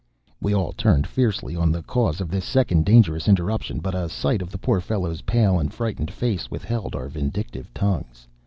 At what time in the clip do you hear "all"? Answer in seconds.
0.55-0.71